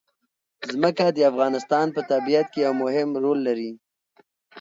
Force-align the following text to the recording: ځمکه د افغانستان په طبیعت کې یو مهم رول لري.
ځمکه 0.71 1.05
د 1.15 1.19
افغانستان 1.31 1.87
په 1.95 2.01
طبیعت 2.11 2.47
کې 2.53 2.59
یو 2.65 2.73
مهم 2.83 3.09
رول 3.23 3.39
لري. 3.47 3.71